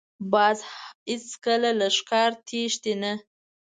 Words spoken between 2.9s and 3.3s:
نه